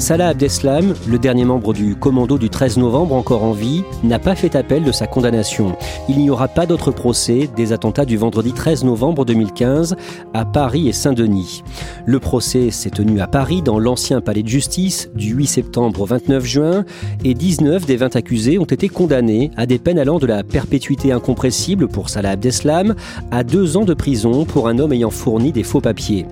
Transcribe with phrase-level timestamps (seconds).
[0.00, 4.34] Salah Abdeslam, le dernier membre du commando du 13 novembre encore en vie, n'a pas
[4.34, 5.76] fait appel de sa condamnation.
[6.08, 9.96] Il n'y aura pas d'autre procès des attentats du vendredi 13 novembre 2015
[10.32, 11.62] à Paris et Saint-Denis.
[12.06, 16.06] Le procès s'est tenu à Paris dans l'ancien palais de justice du 8 septembre au
[16.06, 16.84] 29 juin
[17.22, 21.12] et 19 des 20 accusés ont été condamnés à des peines allant de la perpétuité
[21.12, 22.94] incompressible pour Salah Abdeslam
[23.30, 26.24] à deux ans de prison pour un homme ayant fourni des faux papiers.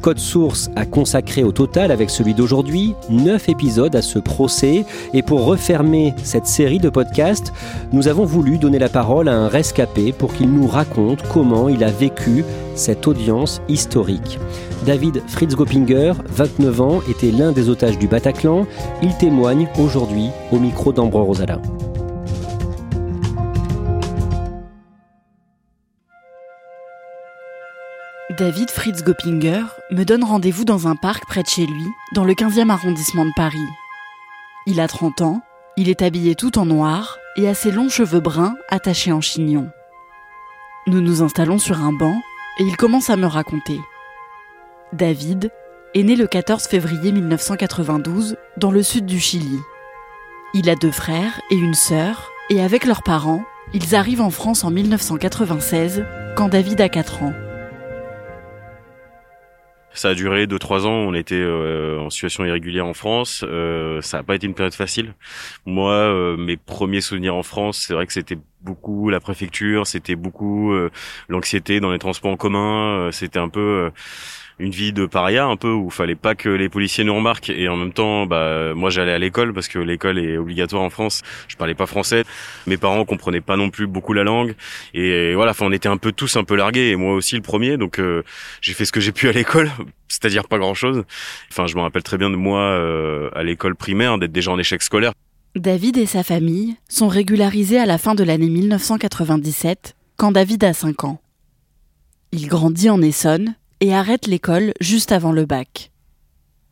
[0.00, 4.84] Code Source a consacré au total avec celui d'aujourd'hui 9 épisodes à ce procès.
[5.12, 7.52] Et pour refermer cette série de podcasts,
[7.92, 11.84] nous avons voulu donner la parole à un rescapé pour qu'il nous raconte comment il
[11.84, 12.44] a vécu
[12.74, 14.38] cette audience historique.
[14.86, 18.66] David Fritz Gopinger, 29 ans, était l'un des otages du Bataclan.
[19.02, 21.60] Il témoigne aujourd'hui au micro d'Ambre Rosala.
[28.38, 32.34] David Fritz Gopinger me donne rendez-vous dans un parc près de chez lui, dans le
[32.34, 33.58] 15e arrondissement de Paris.
[34.66, 35.42] Il a 30 ans,
[35.76, 39.68] il est habillé tout en noir et a ses longs cheveux bruns attachés en chignon.
[40.86, 42.22] Nous nous installons sur un banc
[42.60, 43.80] et il commence à me raconter.
[44.92, 45.50] David
[45.94, 49.58] est né le 14 février 1992 dans le sud du Chili.
[50.54, 53.42] Il a deux frères et une sœur et avec leurs parents,
[53.74, 56.04] ils arrivent en France en 1996
[56.36, 57.32] quand David a 4 ans.
[59.92, 64.18] Ça a duré 2-3 ans, on était euh, en situation irrégulière en France, euh, ça
[64.18, 65.14] n'a pas été une période facile.
[65.66, 70.14] Moi, euh, mes premiers souvenirs en France, c'est vrai que c'était beaucoup la préfecture, c'était
[70.14, 70.90] beaucoup euh,
[71.28, 73.90] l'anxiété dans les transports en commun, euh, c'était un peu euh,
[74.60, 77.50] une vie de paria un peu où fallait pas que les policiers nous remarquent.
[77.50, 80.90] Et en même temps bah moi j'allais à l'école parce que l'école est obligatoire en
[80.90, 81.22] France.
[81.48, 82.24] Je parlais pas français.
[82.66, 84.54] Mes parents comprenaient pas non plus beaucoup la langue.
[84.94, 87.42] Et voilà enfin on était un peu tous un peu largués et moi aussi le
[87.42, 87.76] premier.
[87.76, 88.22] Donc euh,
[88.60, 89.70] j'ai fait ce que j'ai pu à l'école
[90.08, 91.04] c'est-à-dire pas grand-chose.
[91.50, 94.58] Enfin je me rappelle très bien de moi euh, à l'école primaire d'être déjà en
[94.58, 95.12] échec scolaire.
[95.56, 100.72] David et sa famille sont régularisés à la fin de l'année 1997 quand David a
[100.72, 101.20] 5 ans.
[102.32, 105.90] Il grandit en Essonne et arrête l'école juste avant le bac.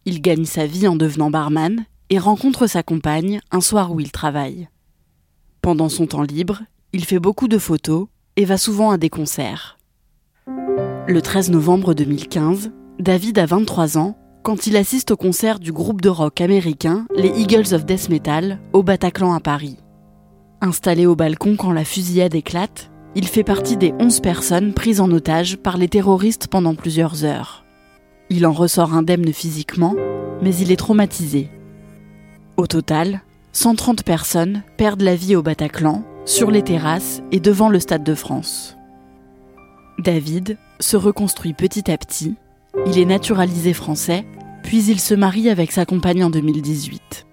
[0.04, 4.12] Il gagne sa vie en devenant barman et rencontre sa compagne un soir où il
[4.12, 4.68] travaille.
[5.60, 9.78] Pendant son temps libre, il fait beaucoup de photos et va souvent à des concerts.
[10.46, 16.00] Le 13 novembre 2015, David a 23 ans quand il assiste au concert du groupe
[16.00, 19.76] de rock américain les Eagles of Death Metal au Bataclan à Paris.
[20.60, 25.10] Installé au balcon quand la fusillade éclate, il fait partie des 11 personnes prises en
[25.10, 27.64] otage par les terroristes pendant plusieurs heures.
[28.30, 29.96] Il en ressort indemne physiquement,
[30.40, 31.48] mais il est traumatisé.
[32.56, 33.22] Au total,
[33.54, 38.14] 130 personnes perdent la vie au Bataclan, sur les terrasses et devant le Stade de
[38.14, 38.76] France.
[39.98, 42.36] David se reconstruit petit à petit,
[42.86, 44.26] il est naturalisé français,
[44.62, 47.26] puis il se marie avec sa compagne en 2018.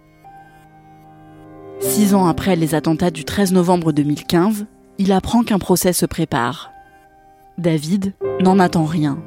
[1.80, 4.66] Six ans après les attentats du 13 novembre 2015,
[4.98, 6.72] il apprend qu'un procès se prépare.
[7.58, 9.18] David n'en attend rien.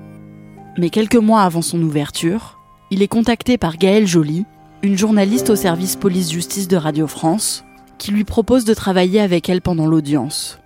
[0.76, 2.58] Mais quelques mois avant son ouverture,
[2.90, 4.46] il est contacté par Gaëlle Joly,
[4.82, 7.64] une journaliste au service police-justice de Radio France,
[7.98, 10.60] qui lui propose de travailler avec elle pendant l'audience.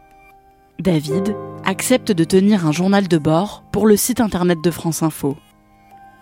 [0.78, 1.34] David
[1.64, 5.36] accepte de tenir un journal de bord pour le site internet de France Info.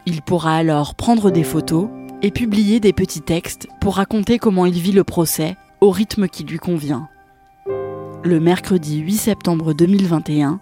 [0.07, 1.89] Il pourra alors prendre des photos
[2.23, 6.45] et publier des petits textes pour raconter comment il vit le procès au rythme qui
[6.45, 7.09] lui convient.
[8.23, 10.61] Le mercredi 8 septembre 2021,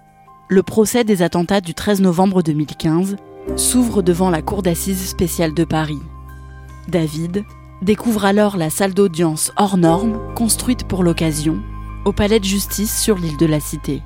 [0.48, 3.16] le procès des attentats du 13 novembre 2015
[3.56, 5.98] s'ouvre devant la Cour d'assises spéciale de Paris.
[6.86, 7.44] David
[7.82, 11.60] découvre alors la salle d'audience hors norme construite pour l'occasion
[12.04, 14.02] au palais de justice sur l'île de la Cité.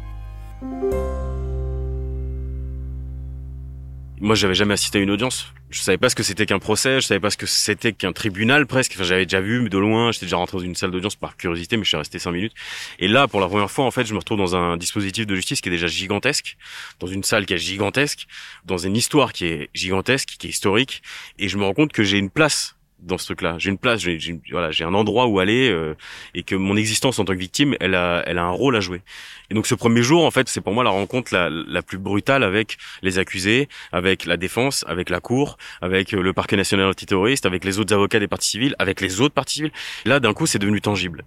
[4.18, 5.52] Moi, j'avais jamais assisté à une audience.
[5.72, 8.12] Je savais pas ce que c'était qu'un procès, je savais pas ce que c'était qu'un
[8.12, 8.92] tribunal presque.
[8.94, 11.78] Enfin, j'avais déjà vu de loin, j'étais déjà rentré dans une salle d'audience par curiosité,
[11.78, 12.52] mais je suis resté cinq minutes.
[12.98, 15.34] Et là, pour la première fois, en fait, je me retrouve dans un dispositif de
[15.34, 16.58] justice qui est déjà gigantesque,
[17.00, 18.26] dans une salle qui est gigantesque,
[18.66, 21.02] dans une histoire qui est gigantesque, qui est historique,
[21.38, 23.56] et je me rends compte que j'ai une place dans ce truc-là.
[23.58, 25.94] J'ai une place, j'ai voilà, j'ai un endroit où aller euh,
[26.34, 28.80] et que mon existence en tant que victime, elle a, elle a un rôle à
[28.80, 29.02] jouer.
[29.50, 31.98] Et donc ce premier jour, en fait, c'est pour moi la rencontre la, la plus
[31.98, 36.86] brutale avec les accusés, avec la défense, avec la cour, avec euh, le parquet national
[36.86, 39.72] antiterroriste, avec les autres avocats des parties civiles, avec les autres parties civiles.
[40.04, 41.24] Là, d'un coup, c'est devenu tangible.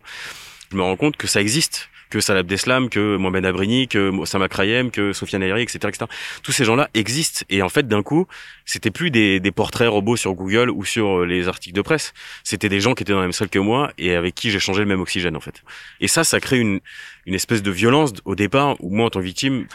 [0.71, 4.89] Je me rends compte que ça existe, que Salah que Mohamed Abrini, que Osama Krayem,
[4.89, 6.05] que Sofiane Ayri, etc., etc.
[6.43, 7.41] Tous ces gens-là existent.
[7.49, 8.25] Et en fait, d'un coup,
[8.63, 12.13] c'était plus des, des, portraits robots sur Google ou sur euh, les articles de presse.
[12.45, 14.59] C'était des gens qui étaient dans la même salle que moi et avec qui j'ai
[14.59, 15.61] changé le même oxygène, en fait.
[15.99, 16.79] Et ça, ça crée une,
[17.25, 19.67] une espèce de violence au départ où moi, en tant que victime,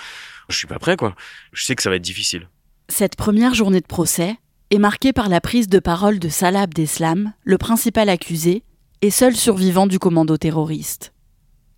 [0.48, 1.14] je suis pas prêt, quoi.
[1.52, 2.48] Je sais que ça va être difficile.
[2.88, 4.36] Cette première journée de procès
[4.70, 8.62] est marquée par la prise de parole de Salah Abdeslam, le principal accusé
[9.02, 11.12] et seul survivant du commando terroriste.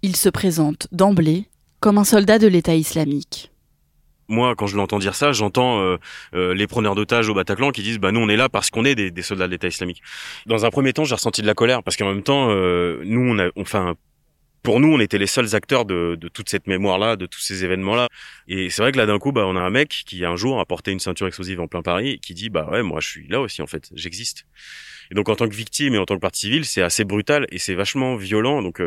[0.05, 1.45] Il se présente d'emblée
[1.79, 3.53] comme un soldat de l'État islamique.
[4.27, 5.97] Moi, quand je l'entends dire ça, j'entends euh,
[6.35, 8.85] euh, les preneurs d'otages au Bataclan qui disent "Bah nous, on est là parce qu'on
[8.85, 10.03] est des, des, soldats de l'État islamique."
[10.47, 13.21] Dans un premier temps, j'ai ressenti de la colère parce qu'en même temps, euh, nous,
[13.21, 13.95] on a, enfin,
[14.63, 17.65] pour nous, on était les seuls acteurs de, de toute cette mémoire-là, de tous ces
[17.65, 18.09] événements-là.
[18.49, 20.61] Et c'est vrai que là, d'un coup, bah, on a un mec qui un jour
[20.61, 23.29] a porté une ceinture explosive en plein Paris, qui dit "Bah ouais, moi, je suis
[23.29, 24.47] là aussi en fait, j'existe."
[25.11, 27.47] Et donc, en tant que victime et en tant que partie civile, c'est assez brutal
[27.51, 28.63] et c'est vachement violent.
[28.63, 28.81] Donc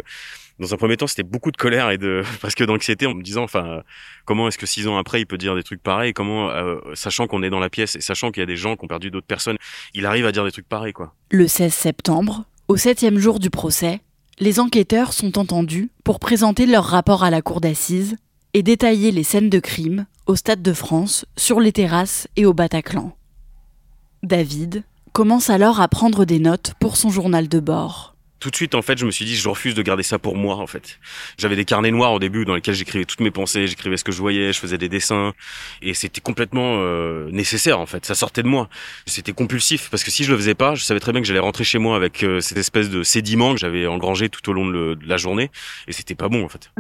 [0.60, 3.44] dans un premier temps, c'était beaucoup de colère et de presque d'anxiété en me disant,
[3.44, 3.82] enfin,
[4.26, 6.14] comment est-ce que six ans après, il peut dire des trucs pareils?
[6.14, 8.76] Comment, euh, sachant qu'on est dans la pièce et sachant qu'il y a des gens
[8.76, 9.58] qui ont perdu d'autres personnes,
[9.94, 11.14] il arrive à dire des trucs pareils, quoi.
[11.30, 14.00] Le 16 septembre, au septième jour du procès,
[14.40, 18.18] les enquêteurs sont entendus pour présenter leur rapport à la cour d'assises
[18.54, 22.54] et détailler les scènes de crime au Stade de France, sur les terrasses et au
[22.54, 23.16] Bataclan.
[24.24, 24.84] David
[25.14, 28.82] commence alors à prendre des notes pour son journal de bord tout de suite en
[28.82, 31.00] fait je me suis dit je refuse de garder ça pour moi en fait.
[31.38, 34.12] J'avais des carnets noirs au début dans lesquels j'écrivais toutes mes pensées j'écrivais ce que
[34.12, 35.34] je voyais je faisais des dessins.
[35.82, 38.06] Et c'était complètement euh, nécessaire en fait.
[38.06, 38.70] Ça sortait de moi.
[39.06, 41.40] C'était compulsif parce que si je le faisais pas je savais très bien que j'allais
[41.40, 44.68] rentrer chez moi avec euh, cette espèce de sédiment que j'avais engrangé tout au long
[44.68, 45.50] de, de la journée.
[45.88, 46.72] Et c'était pas bon en fait.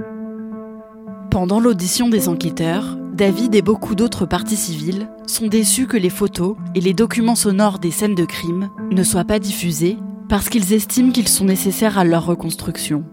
[1.31, 6.55] Pendant l'audition des enquêteurs, David et beaucoup d'autres parties civiles sont déçus que les photos
[6.75, 9.97] et les documents sonores des scènes de crime ne soient pas diffusés
[10.27, 13.04] parce qu'ils estiment qu'ils sont nécessaires à leur reconstruction.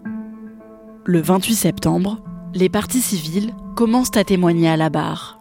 [1.05, 2.23] Le 28 septembre,
[2.55, 5.41] les parties civiles commencent à témoigner à la barre.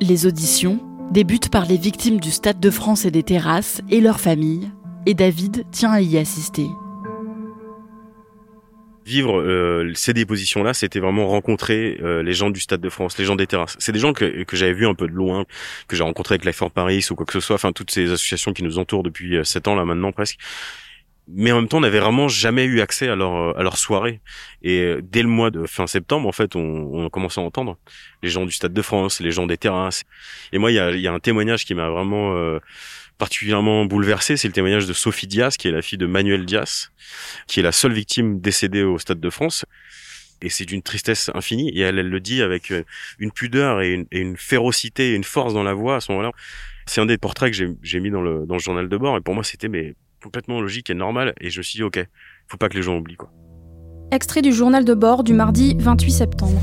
[0.00, 4.20] Les auditions débutent par les victimes du Stade de France et des terrasses et leurs
[4.20, 4.70] familles,
[5.06, 6.66] et David tient à y assister.
[9.10, 13.24] Vivre euh, ces dépositions-là, c'était vraiment rencontrer euh, les gens du Stade de France, les
[13.24, 13.76] gens des terrasses.
[13.80, 15.46] C'est des gens que, que j'avais vus un peu de loin,
[15.88, 18.12] que j'ai rencontrés avec Life for Paris ou quoi que ce soit, enfin toutes ces
[18.12, 20.38] associations qui nous entourent depuis euh, sept ans là maintenant presque
[21.32, 24.20] mais en même temps, on n'avait vraiment jamais eu accès à leur à leur soirée.
[24.62, 27.44] Et euh, dès le mois de fin septembre, en fait, on, on a commencé à
[27.44, 27.78] entendre
[28.22, 30.04] les gens du Stade de France, les gens des terrasses.
[30.52, 32.58] Et moi, il y a, y a, un témoignage qui m'a vraiment euh,
[33.20, 36.88] particulièrement bouleversé, c'est le témoignage de Sophie Dias, qui est la fille de Manuel Dias,
[37.46, 39.66] qui est la seule victime décédée au Stade de France.
[40.40, 41.68] Et c'est d'une tristesse infinie.
[41.68, 42.82] Et elle, elle le dit avec euh,
[43.18, 46.10] une pudeur et une, et une férocité et une force dans la voix à ce
[46.12, 46.32] moment-là.
[46.86, 49.18] C'est un des portraits que j'ai mis dans le, dans le journal de bord.
[49.18, 51.34] Et pour moi, c'était mais complètement logique et normal.
[51.42, 52.02] Et je me suis dit, ok,
[52.48, 53.30] faut pas que les gens oublient, quoi.
[54.12, 56.60] Extrait du journal de bord du mardi 28 septembre.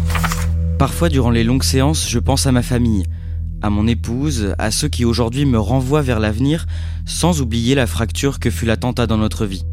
[0.79, 3.03] Parfois, durant les longues séances, je pense à ma famille,
[3.61, 6.65] à mon épouse, à ceux qui aujourd'hui me renvoient vers l'avenir,
[7.05, 9.65] sans oublier la fracture que fut l'attentat dans notre vie.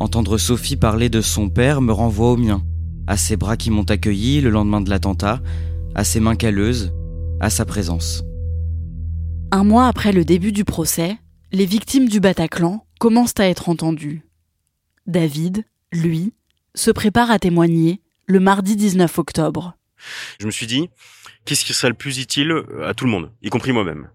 [0.00, 2.62] Entendre Sophie parler de son père me renvoie au mien,
[3.06, 5.40] à ses bras qui m'ont accueilli le lendemain de l'attentat,
[5.94, 6.92] à ses mains calleuses,
[7.40, 8.24] à sa présence.
[9.50, 11.18] Un mois après le début du procès,
[11.52, 14.22] les victimes du Bataclan commencent à être entendues.
[15.06, 16.32] David, lui,
[16.74, 19.76] se prépare à témoigner le mardi 19 octobre.
[20.40, 20.88] Je me suis dit,
[21.44, 24.08] qu'est-ce qui serait le plus utile à tout le monde, y compris moi-même.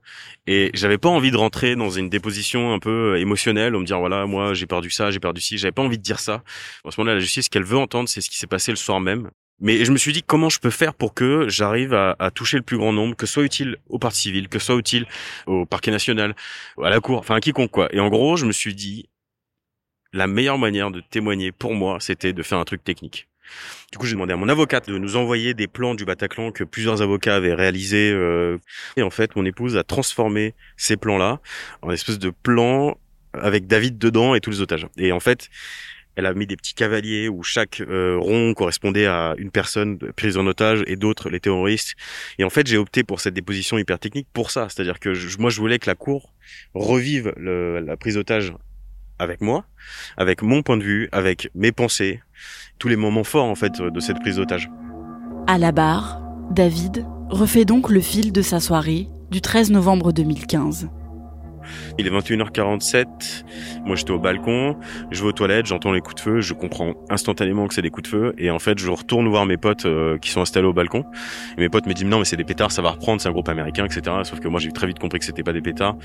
[0.47, 3.99] Et j'avais pas envie de rentrer dans une déposition un peu émotionnelle, on me dire
[3.99, 6.41] voilà, moi j'ai perdu ça, j'ai perdu ci, j'avais pas envie de dire ça.
[6.85, 8.77] En ce moment-là, la justice, ce qu'elle veut entendre, c'est ce qui s'est passé le
[8.77, 9.29] soir même.
[9.59, 12.63] Mais je me suis dit comment je peux faire pour que j'arrive à, toucher le
[12.63, 15.05] plus grand nombre, que ce soit utile au parti civil, que ce soit utile
[15.47, 16.35] au parquet national,
[16.81, 17.89] à la cour, enfin à quiconque quoi.
[17.91, 19.09] Et en gros, je me suis dit
[20.13, 23.27] la meilleure manière de témoigner pour moi, c'était de faire un truc technique.
[23.91, 26.63] Du coup, j'ai demandé à mon avocate de nous envoyer des plans du Bataclan que
[26.63, 28.11] plusieurs avocats avaient réalisés.
[28.11, 28.57] Euh,
[28.95, 31.39] et en fait, mon épouse a transformé ces plans-là
[31.81, 32.97] en espèce de plans
[33.33, 34.87] avec David dedans et tous les otages.
[34.97, 35.49] Et en fait,
[36.17, 40.35] elle a mis des petits cavaliers où chaque euh, rond correspondait à une personne prise
[40.37, 41.93] en otage et d'autres les terroristes.
[42.39, 45.51] Et en fait, j'ai opté pour cette déposition hyper technique pour ça, c'est-à-dire que moi
[45.51, 46.33] je voulais que la cour
[46.73, 48.53] revive la prise d'otage
[49.19, 49.65] avec moi,
[50.17, 52.21] avec mon point de vue, avec mes pensées,
[52.79, 54.69] tous les moments forts en fait de cette prise d'otage.
[55.47, 56.21] À la barre,
[56.51, 60.89] David refait donc le fil de sa soirée du 13 novembre 2015.
[61.97, 63.05] Il est 21h47,
[63.85, 64.75] moi j'étais au balcon,
[65.11, 67.89] je vais aux toilettes, j'entends les coups de feu, je comprends instantanément que c'est des
[67.89, 70.67] coups de feu, et en fait je retourne voir mes potes euh, qui sont installés
[70.67, 71.05] au balcon,
[71.57, 73.33] et mes potes me disent non mais c'est des pétards, ça va reprendre, c'est un
[73.33, 74.17] groupe américain, etc.
[74.23, 75.97] Sauf que moi j'ai très vite compris que c'était pas des pétards,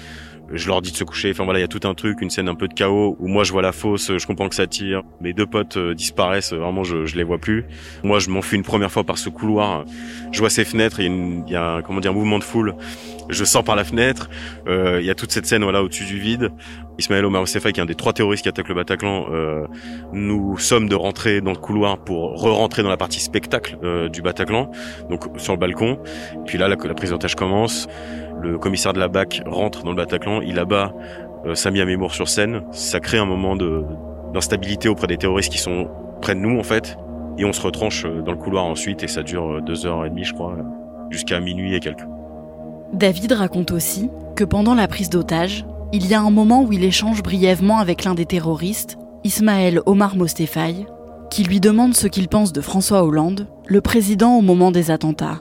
[0.53, 2.31] je leur dis de se coucher, enfin voilà, il y a tout un truc, une
[2.31, 4.67] scène un peu de chaos, où moi je vois la fosse, je comprends que ça
[4.67, 7.65] tire, mes deux potes euh, disparaissent, vraiment je, je les vois plus,
[8.03, 9.85] moi je m'enfuis une première fois par ce couloir,
[10.33, 11.07] je vois ces fenêtres, il
[11.49, 12.75] y y a un, comment dire, un mouvement de foule,
[13.29, 14.29] je sors par la fenêtre,
[14.67, 16.51] euh, il y a toute cette scène voilà au-dessus du vide.
[16.99, 19.67] Ismaël Omar Osefa, qui est un des trois terroristes qui attaquent le Bataclan, euh,
[20.15, 24.23] nous sommes de rentrer dans le couloir pour re-rentrer dans la partie spectacle euh, du
[24.23, 24.71] Bataclan,
[25.11, 25.99] donc sur le balcon.
[26.47, 27.87] puis là, la, la prise d'otage commence.
[28.41, 30.95] Le commissaire de la BAC rentre dans le Bataclan, il abat
[31.45, 32.63] euh, Sami Amemour sur scène.
[32.71, 33.55] Ça crée un moment
[34.33, 35.91] d'instabilité auprès des terroristes qui sont
[36.23, 36.97] près de nous en fait.
[37.37, 40.09] Et on se retranche euh, dans le couloir ensuite et ça dure deux heures et
[40.09, 40.57] demie je crois,
[41.11, 42.07] jusqu'à minuit et quelques.
[42.93, 46.85] David raconte aussi que pendant la prise d'otage, il y a un moment où il
[46.85, 50.87] échange brièvement avec l'un des terroristes, Ismaël Omar Mostefai,
[51.31, 55.41] qui lui demande ce qu'il pense de François Hollande, le président au moment des attentats.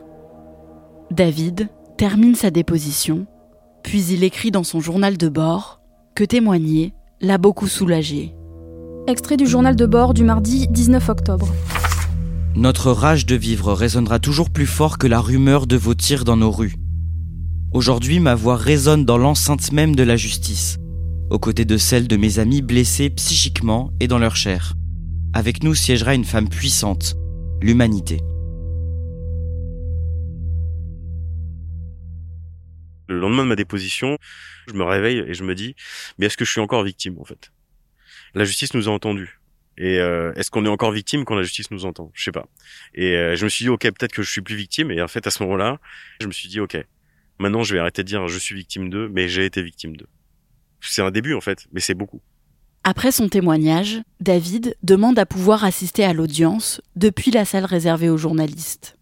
[1.11, 1.67] David
[1.97, 3.25] termine sa déposition,
[3.83, 5.81] puis il écrit dans son journal de bord
[6.15, 8.33] que témoigner l'a beaucoup soulagé.
[9.07, 11.49] Extrait du journal de bord du mardi 19 octobre.
[12.55, 16.37] Notre rage de vivre résonnera toujours plus fort que la rumeur de vos tirs dans
[16.37, 16.75] nos rues.
[17.73, 20.77] Aujourd'hui, ma voix résonne dans l'enceinte même de la justice,
[21.29, 24.73] aux côtés de celle de mes amis blessés psychiquement et dans leur chair.
[25.33, 27.15] Avec nous siégera une femme puissante,
[27.61, 28.17] l'humanité.
[33.07, 34.17] Le lendemain de ma déposition,
[34.67, 35.77] je me réveille et je me dis,
[36.17, 37.53] mais est-ce que je suis encore victime en fait?
[38.33, 39.39] La justice nous a entendus.
[39.77, 42.11] Et euh, est-ce qu'on est encore victime quand la justice nous entend?
[42.13, 42.47] Je sais pas.
[42.95, 44.91] Et euh, je me suis dit, ok, peut-être que je suis plus victime.
[44.91, 45.79] Et en fait, à ce moment-là,
[46.19, 46.77] je me suis dit, ok,
[47.41, 50.05] Maintenant, je vais arrêter de dire je suis victime d'eux, mais j'ai été victime d'eux.
[50.79, 52.21] C'est un début en fait, mais c'est beaucoup.
[52.83, 58.17] Après son témoignage, David demande à pouvoir assister à l'audience depuis la salle réservée aux
[58.17, 58.95] journalistes.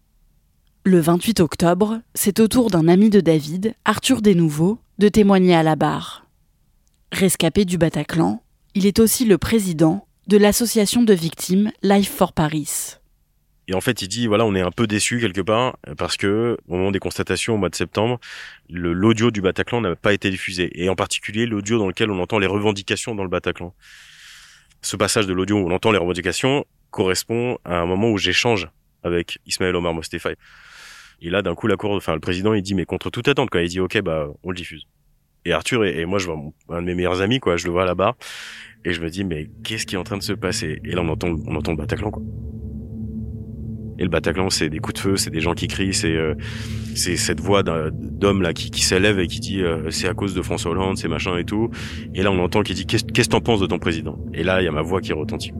[0.84, 5.62] Le 28 octobre, c'est au tour d'un ami de David, Arthur Desnouveaux, de témoigner à
[5.62, 6.26] la barre.
[7.12, 8.42] Rescapé du Bataclan,
[8.74, 12.99] il est aussi le président de l'association de victimes Life for Paris.
[13.70, 16.58] Et en fait, il dit voilà, on est un peu déçu quelque part parce que
[16.66, 18.18] au moment des constatations au mois de septembre,
[18.68, 22.40] l'audio du Bataclan n'a pas été diffusé et en particulier l'audio dans lequel on entend
[22.40, 23.72] les revendications dans le Bataclan.
[24.82, 28.68] Ce passage de l'audio où on entend les revendications correspond à un moment où j'échange
[29.04, 30.34] avec Ismaël Omar Mostefai.
[31.22, 33.50] Et là, d'un coup, la cour, enfin, le président, il dit, mais contre toute attente,
[33.50, 33.62] quoi.
[33.62, 34.86] Il dit, OK, bah, on le diffuse.
[35.44, 37.58] Et Arthur et, moi, je vois un de mes meilleurs amis, quoi.
[37.58, 38.16] Je le vois là-bas.
[38.86, 40.80] Et je me dis, mais qu'est-ce qui est en train de se passer?
[40.82, 42.22] Et là, on entend, on entend le Bataclan, quoi.
[44.00, 46.34] Et le Bataclan, c'est des coups de feu, c'est des gens qui crient, c'est euh,
[46.94, 50.40] cette voix d'homme là qui, qui s'élève et qui dit euh, c'est à cause de
[50.40, 51.68] François Hollande, c'est machin et tout.
[52.14, 54.18] Et là, on entend qui dit qu'est-ce que t'en penses de ton président?
[54.32, 55.52] Et là, il y a ma voix qui retentit.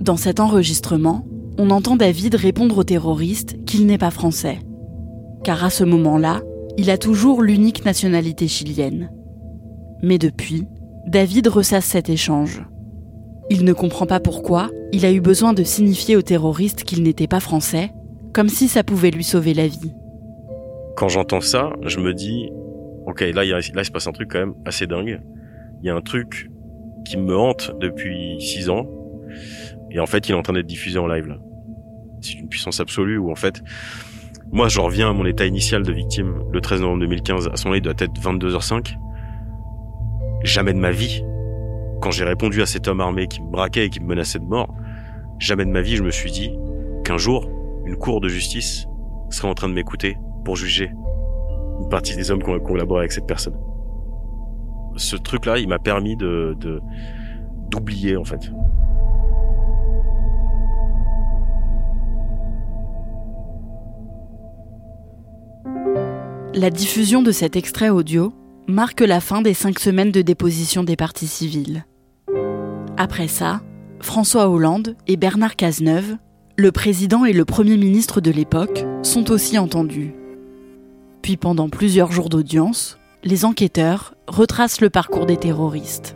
[0.00, 1.26] Dans cet enregistrement,
[1.58, 4.58] on entend David répondre aux terroristes qu'il n'est pas français.
[5.44, 6.40] Car à ce moment-là,
[6.78, 9.10] il a toujours l'unique nationalité chilienne.
[10.02, 10.64] Mais depuis,
[11.06, 12.62] David ressasse cet échange.
[13.50, 17.26] Il ne comprend pas pourquoi il a eu besoin de signifier aux terroristes qu'il n'était
[17.26, 17.92] pas français,
[18.32, 19.92] comme si ça pouvait lui sauver la vie.
[20.96, 22.50] Quand j'entends ça, je me dis,
[23.06, 25.20] ok, là, là, il se passe un truc quand même assez dingue.
[25.82, 26.50] Il y a un truc
[27.04, 28.86] qui me hante depuis six ans,
[29.90, 31.38] et en fait, il est en train d'être diffusé en live là.
[32.20, 33.62] C'est une puissance absolue où en fait,
[34.52, 37.48] moi, je reviens à mon état initial de victime le 13 novembre 2015.
[37.52, 38.96] À son il doit être 22h05.
[40.44, 41.22] Jamais de ma vie
[42.02, 44.44] quand j'ai répondu à cet homme armé qui me braquait et qui me menaçait de
[44.44, 44.74] mort,
[45.38, 46.50] jamais de ma vie je me suis dit
[47.04, 47.48] qu'un jour,
[47.86, 48.86] une cour de justice
[49.30, 50.90] serait en train de m'écouter pour juger
[51.80, 53.56] une partie des hommes qui ont collaboré avec cette personne.
[54.96, 56.56] Ce truc-là, il m'a permis de,
[57.70, 58.50] d'oublier en fait.
[66.54, 68.34] La diffusion de cet extrait audio
[68.66, 71.84] marque la fin des cinq semaines de déposition des parties civiles.
[73.02, 73.62] Après ça,
[73.98, 76.18] François Hollande et Bernard Cazeneuve,
[76.56, 80.14] le président et le premier ministre de l'époque, sont aussi entendus.
[81.20, 86.14] Puis pendant plusieurs jours d'audience, les enquêteurs retracent le parcours des terroristes.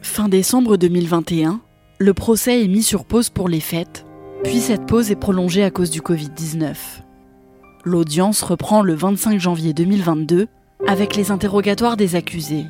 [0.00, 1.60] Fin décembre 2021,
[1.98, 4.06] le procès est mis sur pause pour les fêtes,
[4.44, 6.76] puis cette pause est prolongée à cause du Covid-19.
[7.82, 10.46] L'audience reprend le 25 janvier 2022
[10.86, 12.66] avec les interrogatoires des accusés.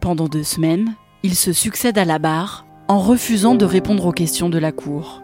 [0.00, 0.94] Pendant deux semaines,
[1.26, 5.22] ils se succèdent à la barre en refusant de répondre aux questions de la Cour.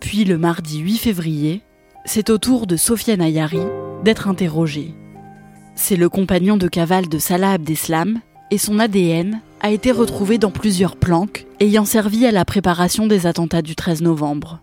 [0.00, 1.62] Puis le mardi 8 février,
[2.04, 3.62] c'est au tour de Sofiane Ayari
[4.04, 4.94] d'être interrogée.
[5.76, 8.20] C'est le compagnon de cavale de Salah Abdeslam
[8.50, 13.26] et son ADN a été retrouvé dans plusieurs planques ayant servi à la préparation des
[13.26, 14.60] attentats du 13 novembre.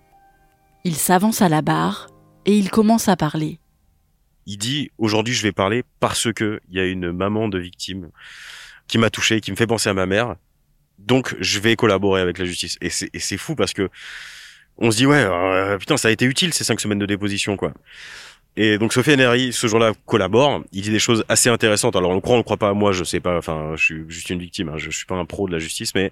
[0.84, 2.08] Il s'avance à la barre
[2.46, 3.58] et il commence à parler.
[4.46, 8.12] Il dit aujourd'hui je vais parler parce que il y a une maman de victime
[8.90, 10.36] qui m'a touché, qui me fait penser à ma mère.
[10.98, 12.78] Donc je vais collaborer avec la justice.
[12.82, 13.90] Et c'est fou parce que
[14.78, 17.56] on se dit ouais euh, putain ça a été utile ces cinq semaines de déposition
[17.56, 17.74] quoi.
[18.58, 20.64] Et donc Sophie Neri, ce jour-là, collabore.
[20.74, 21.96] Il dit des choses assez intéressantes.
[21.96, 22.74] Alors on le croit, on le croit pas.
[22.74, 23.38] Moi, je sais pas.
[23.38, 24.68] Enfin, je suis juste une victime.
[24.68, 24.78] Hein.
[24.78, 26.12] Je, je suis pas un pro de la justice, mais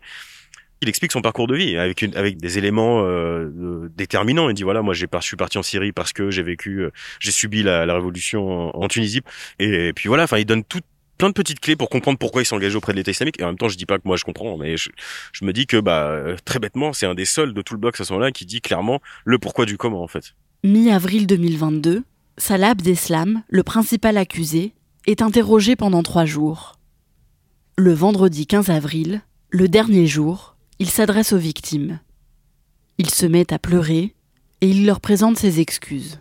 [0.81, 4.49] il explique son parcours de vie avec une, avec des éléments euh, déterminants.
[4.49, 6.91] Il dit voilà, moi j'ai je suis parti en Syrie parce que j'ai vécu, euh,
[7.19, 9.21] j'ai subi la, la révolution en, en Tunisie.
[9.59, 10.81] Et, puis voilà, enfin il donne tout,
[11.17, 13.39] plein de petites clés pour comprendre pourquoi il s'engage auprès de l'État islamique.
[13.39, 14.89] Et en même temps, je dis pas que moi je comprends, mais je,
[15.41, 18.03] me dis que bah très bêtement, c'est un des seuls de tout le bloc à
[18.03, 20.35] ce moment-là qui dit clairement le pourquoi du comment en fait.
[20.63, 22.03] Mi-avril 2022,
[22.37, 24.73] Salah Abdeslam, le principal accusé,
[25.05, 26.77] est interrogé pendant trois jours.
[27.77, 31.99] Le vendredi 15 avril, le dernier jour, il s'adresse aux victimes.
[32.97, 34.13] Il se met à pleurer
[34.61, 36.19] et il leur présente ses excuses.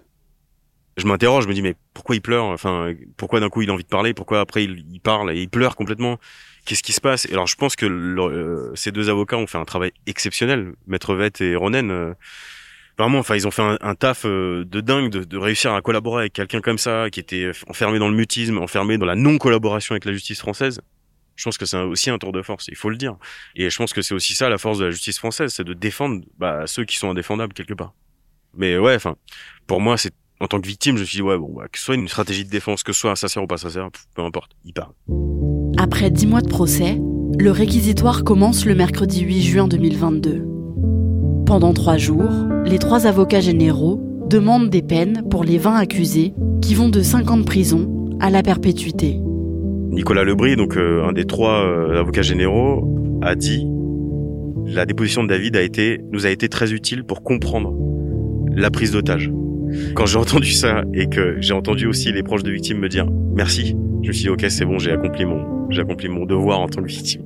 [0.96, 2.46] Je m'interroge, je me dis mais pourquoi il pleure?
[2.46, 4.14] Enfin, pourquoi d'un coup il a envie de parler?
[4.14, 6.18] Pourquoi après il, parle et il pleure complètement?
[6.64, 7.26] Qu'est-ce qui se passe?
[7.26, 11.14] Et alors je pense que euh, ces deux avocats ont fait un travail exceptionnel, Maître
[11.14, 11.90] Vette et Ronen.
[11.90, 12.14] Euh,
[12.96, 16.22] vraiment, enfin, ils ont fait un, taf euh, de dingue de, de, réussir à collaborer
[16.22, 20.06] avec quelqu'un comme ça, qui était enfermé dans le mutisme, enfermé dans la non-collaboration avec
[20.06, 20.80] la justice française.
[21.36, 23.16] Je pense que c'est aussi un tour de force, il faut le dire.
[23.54, 25.74] Et je pense que c'est aussi ça la force de la justice française, c'est de
[25.74, 27.92] défendre bah, ceux qui sont indéfendables quelque part.
[28.54, 29.16] Mais ouais, enfin,
[29.66, 31.78] pour moi, c'est en tant que victime, je me suis dit ouais, bon, bah, que
[31.78, 34.52] ce soit une stratégie de défense, que ce soit sincère ou pas sincère, peu importe,
[34.64, 34.92] il parle.
[35.78, 37.00] Après dix mois de procès,
[37.38, 40.44] le réquisitoire commence le mercredi 8 juin 2022.
[41.46, 42.30] Pendant trois jours,
[42.64, 47.30] les trois avocats généraux demandent des peines pour les 20 accusés qui vont de 5
[47.30, 49.20] ans de prison à la perpétuité.
[49.90, 53.66] Nicolas Lebris, donc euh, un des trois euh, avocats généraux, a dit
[54.66, 57.72] la déposition de David a été, nous a été très utile pour comprendre
[58.50, 59.30] la prise d'otage.
[59.94, 63.06] Quand j'ai entendu ça et que j'ai entendu aussi les proches de victimes me dire
[63.34, 65.56] merci, je me suis dit ok c'est bon j'ai accompli mon
[66.10, 67.22] mon devoir en tant que victime.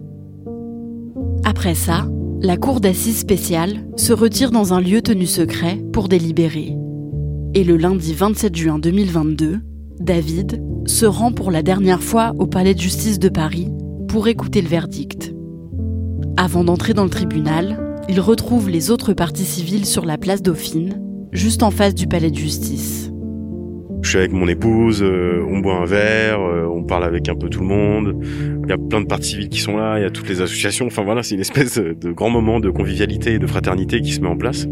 [1.44, 2.07] Après ça,
[2.42, 6.74] la cour d'assises spéciale se retire dans un lieu tenu secret pour délibérer.
[7.55, 9.61] Et le lundi 27 juin 2022,
[9.98, 13.68] David se rend pour la dernière fois au palais de justice de Paris
[14.09, 15.35] pour écouter le verdict.
[16.37, 21.00] Avant d'entrer dans le tribunal, il retrouve les autres parties civiles sur la place Dauphine,
[21.32, 23.10] juste en face du palais de justice.
[24.02, 27.34] Je suis avec mon épouse, euh, on boit un verre, euh, on parle avec un
[27.34, 28.16] peu tout le monde.
[28.64, 30.40] Il y a plein de parties civiles qui sont là, il y a toutes les
[30.40, 30.86] associations.
[30.86, 34.20] Enfin voilà, c'est une espèce de grand moment de convivialité et de fraternité qui se
[34.20, 34.66] met en place.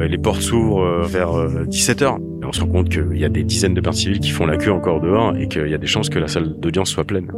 [0.00, 1.30] Euh, les portes s'ouvrent vers
[1.68, 2.18] 17h.
[2.42, 4.46] Et on se rend compte qu'il y a des dizaines de parties civiles qui font
[4.46, 7.04] la queue encore dehors et qu'il y a des chances que la salle d'audience soit
[7.04, 7.30] pleine.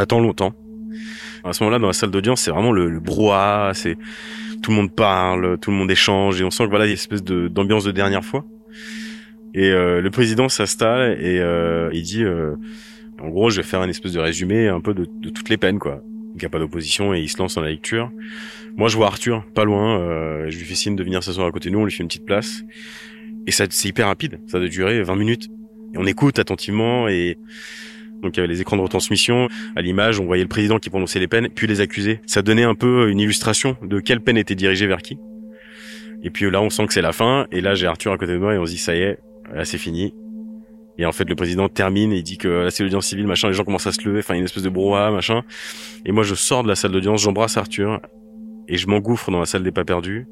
[0.00, 0.54] Attend longtemps.
[1.44, 3.96] À ce moment-là, dans la salle d'audience, c'est vraiment le, le brouhaha, c'est
[4.62, 6.90] tout le monde parle, tout le monde échange, et on sent que voilà, il y
[6.90, 8.44] a une espèce d'ambiance de, dernière fois.
[9.54, 12.54] Et euh, le président s'installe et euh, il dit, euh,
[13.20, 15.78] en gros, je vais faire une espèce de résumé un peu de, toutes les peines,
[15.78, 16.02] quoi.
[16.34, 18.12] Il n'y a pas d'opposition et il se lance dans la lecture.
[18.76, 20.48] Moi, je vois Arthur, pas loin.
[20.48, 21.80] je lui fais signe de venir s'asseoir à côté de nous.
[21.80, 22.62] On lui fait une petite place.
[23.48, 24.38] Et ça, c'est hyper rapide.
[24.46, 25.48] Ça doit durer 20 minutes.
[25.92, 27.36] Et on écoute attentivement et
[28.22, 29.48] donc il y avait les écrans de retransmission.
[29.76, 32.20] À l'image, on voyait le président qui prononçait les peines, puis les accusés.
[32.26, 35.18] Ça donnait un peu une illustration de quelle peine était dirigée vers qui.
[36.22, 37.46] Et puis là, on sent que c'est la fin.
[37.50, 39.18] Et là, j'ai Arthur à côté de moi et on se dit ça y est,
[39.54, 40.14] là c'est fini.
[40.98, 43.48] Et en fait, le président termine et il dit que là c'est l'audience civile, machin.
[43.48, 45.42] Les gens commencent à se lever, enfin une espèce de brouhaha, machin.
[46.04, 48.00] Et moi, je sors de la salle d'audience, j'embrasse Arthur
[48.68, 50.26] et je m'engouffre dans la salle des pas perdus.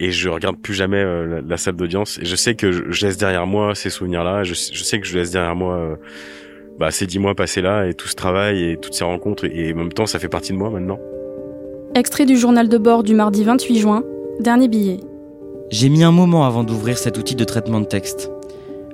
[0.00, 2.18] Et je regarde plus jamais euh, la, salle d'audience.
[2.18, 4.42] Et je sais que je, laisse derrière moi ces souvenirs-là.
[4.42, 5.96] Je, je, sais que je laisse derrière moi euh,
[6.78, 9.72] bah, ces dix mois passés là et tout ce travail et toutes ces rencontres et
[9.72, 10.98] en même temps ça fait partie de moi maintenant.
[11.94, 14.02] Extrait du journal de bord du mardi 28 juin,
[14.40, 14.98] dernier billet.
[15.70, 18.30] J'ai mis un moment avant d'ouvrir cet outil de traitement de texte.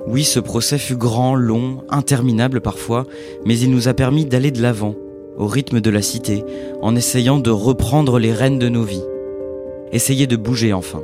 [0.06, 3.06] Oui, ce procès fut grand, long, interminable parfois,
[3.44, 4.94] mais il nous a permis d'aller de l'avant,
[5.36, 6.44] au rythme de la cité,
[6.80, 9.04] en essayant de reprendre les rênes de nos vies.
[9.92, 11.02] Essayer de bouger enfin.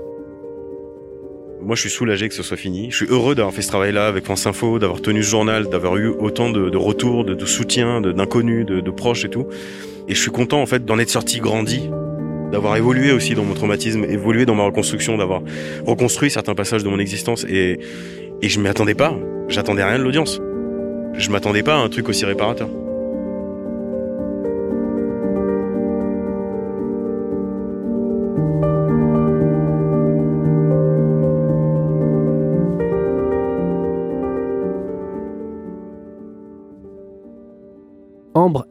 [1.66, 2.92] Moi, je suis soulagé que ce soit fini.
[2.92, 5.96] Je suis heureux d'avoir fait ce travail-là avec France Info, d'avoir tenu ce journal, d'avoir
[5.96, 9.48] eu autant de, retours, de, soutien, d'inconnus, de, de, proches et tout.
[10.06, 11.90] Et je suis content, en fait, d'en être sorti grandi,
[12.52, 15.42] d'avoir évolué aussi dans mon traumatisme, évolué dans ma reconstruction, d'avoir
[15.84, 17.44] reconstruit certains passages de mon existence.
[17.48, 17.80] Et,
[18.42, 19.18] et je m'y attendais pas.
[19.48, 20.40] J'attendais rien de l'audience.
[21.14, 22.68] Je m'attendais pas à un truc aussi réparateur.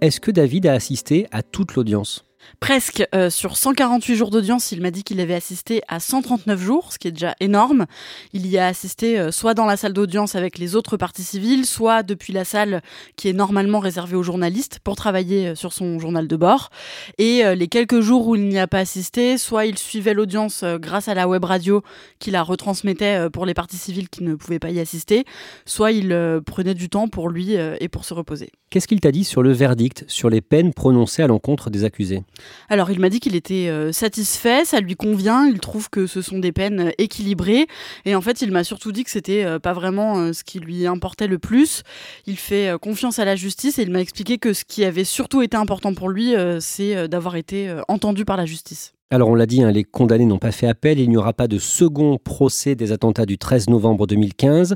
[0.02, 2.26] Est-ce que David a assisté à toute l'audience?
[2.60, 3.06] Presque.
[3.14, 6.98] Euh, sur 148 jours d'audience, il m'a dit qu'il avait assisté à 139 jours, ce
[6.98, 7.86] qui est déjà énorme.
[8.34, 11.66] Il y a assisté euh, soit dans la salle d'audience avec les autres parties civiles,
[11.66, 12.82] soit depuis la salle
[13.18, 16.70] qui est normalement réservée aux journalistes pour travailler euh, sur son journal de bord.
[17.18, 21.08] Et les quelques jours où il n'y a pas assisté, soit il suivait l'audience grâce
[21.08, 21.84] à la web radio
[22.20, 25.26] qui la retransmettait pour les parties civiles qui ne pouvaient pas y assister,
[25.66, 28.50] soit il prenait du temps pour lui et pour se reposer.
[28.70, 32.24] Qu'est-ce qu'il t'a dit sur le verdict, sur les peines prononcées à l'encontre des accusés?
[32.70, 36.22] Alors il m'a dit qu'il était euh, satisfait, ça lui convient, il trouve que ce
[36.22, 37.68] sont des peines euh, équilibrées
[38.06, 40.88] et en fait il m'a surtout dit que c'était euh, pas vraiment ce qui lui
[40.88, 41.84] importait le plus.
[42.26, 45.42] Il fait confiance à la justice et il m'a expliqué que ce qui avait surtout
[45.42, 48.95] été important pour lui c'est d'avoir été entendu par la justice.
[49.12, 51.48] Alors on l'a dit, hein, les condamnés n'ont pas fait appel, il n'y aura pas
[51.48, 54.76] de second procès des attentats du 13 novembre 2015.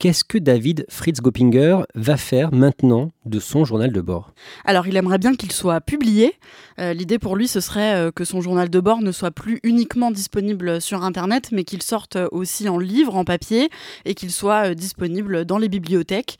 [0.00, 4.34] Qu'est-ce que David Fritz Goppinger va faire maintenant de son journal de bord?
[4.64, 6.34] Alors il aimerait bien qu'il soit publié.
[6.80, 9.60] Euh, l'idée pour lui ce serait euh, que son journal de bord ne soit plus
[9.62, 13.68] uniquement disponible sur Internet, mais qu'il sorte aussi en livre, en papier,
[14.04, 16.38] et qu'il soit euh, disponible dans les bibliothèques.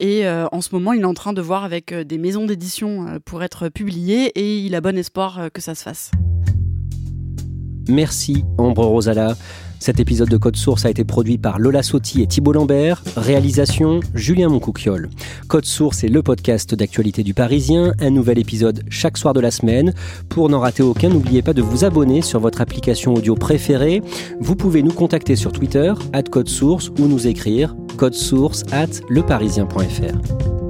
[0.00, 3.44] Et en ce moment il est en train de voir avec des maisons d'édition pour
[3.44, 6.10] être publié, et il a bon espoir que ça se fasse.
[7.90, 9.36] Merci Ambre Rosala.
[9.78, 13.02] Cet épisode de Code Source a été produit par Lola Sotti et Thibault Lambert.
[13.16, 15.08] Réalisation Julien Moncouquiole.
[15.48, 17.94] Code Source est le podcast d'actualité du Parisien.
[17.98, 19.94] Un nouvel épisode chaque soir de la semaine.
[20.28, 24.02] Pour n'en rater aucun, n'oubliez pas de vous abonner sur votre application audio préférée.
[24.38, 27.74] Vous pouvez nous contacter sur Twitter, at Code Source, ou nous écrire
[28.12, 30.69] source at leparisien.fr.